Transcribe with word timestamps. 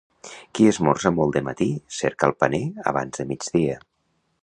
Qui 0.59 0.65
esmorza 0.69 1.11
molt 1.17 1.37
de 1.37 1.45
matí 1.51 1.69
cerca 1.99 2.31
el 2.31 2.35
paner 2.45 2.65
abans 2.93 3.21
de 3.23 3.31
migdia. 3.35 3.79